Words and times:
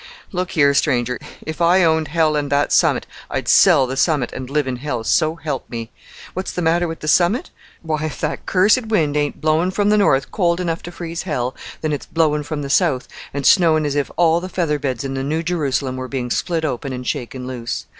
Look 0.31 0.49
here, 0.53 0.73
stranger, 0.73 1.19
if 1.45 1.61
I 1.61 1.83
owned 1.83 2.07
hell 2.07 2.35
and 2.35 2.51
that 2.51 2.71
summit, 2.73 3.05
I'd 3.29 3.47
sell 3.47 3.85
the 3.85 3.95
summit 3.95 4.33
and 4.33 4.49
live 4.49 4.65
in 4.65 4.77
hell, 4.77 5.03
so 5.03 5.35
help 5.35 5.69
me! 5.69 5.91
What's 6.33 6.51
the 6.51 6.63
matter 6.63 6.87
with 6.87 7.01
the 7.01 7.07
summit? 7.07 7.51
Why, 7.83 8.05
if 8.05 8.19
that 8.21 8.47
cursed 8.47 8.87
wind 8.87 9.15
ain't 9.15 9.41
blowing 9.41 9.69
from 9.69 9.89
the 9.89 9.99
north 9.99 10.31
cold 10.31 10.59
enough 10.59 10.81
to 10.83 10.91
freeze 10.91 11.21
hell, 11.21 11.53
then 11.81 11.93
it's 11.93 12.07
blowing 12.07 12.41
from 12.41 12.63
the 12.63 12.69
south 12.71 13.07
and 13.31 13.45
snowing 13.45 13.85
as 13.85 13.93
if 13.93 14.09
all 14.17 14.39
the 14.41 14.49
feather 14.49 14.79
beds 14.79 15.03
in 15.03 15.13
the 15.13 15.21
New 15.21 15.43
Jerusalem 15.43 15.97
were 15.97 16.07
being 16.07 16.31
split 16.31 16.65
open 16.65 16.93
and 16.93 17.05
shaken 17.05 17.45
loose. 17.45 17.85